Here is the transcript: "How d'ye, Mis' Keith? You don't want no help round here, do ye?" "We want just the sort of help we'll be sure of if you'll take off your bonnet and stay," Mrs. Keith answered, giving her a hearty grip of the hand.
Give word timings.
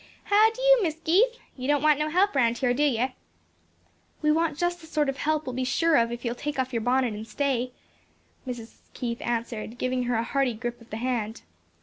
"How 0.23 0.49
d'ye, 0.49 0.79
Mis' 0.81 0.97
Keith? 1.03 1.37
You 1.55 1.67
don't 1.67 1.83
want 1.83 1.99
no 1.99 2.09
help 2.09 2.35
round 2.35 2.57
here, 2.57 2.73
do 2.73 2.81
ye?" 2.81 3.13
"We 4.23 4.31
want 4.31 4.57
just 4.57 4.81
the 4.81 4.87
sort 4.87 5.09
of 5.09 5.17
help 5.17 5.45
we'll 5.45 5.53
be 5.53 5.63
sure 5.63 5.95
of 5.95 6.11
if 6.11 6.25
you'll 6.25 6.33
take 6.33 6.57
off 6.57 6.73
your 6.73 6.81
bonnet 6.81 7.13
and 7.13 7.27
stay," 7.27 7.71
Mrs. 8.47 8.77
Keith 8.95 9.21
answered, 9.21 9.77
giving 9.77 10.05
her 10.05 10.15
a 10.15 10.23
hearty 10.23 10.55
grip 10.55 10.81
of 10.81 10.89
the 10.89 10.97
hand. 10.97 11.43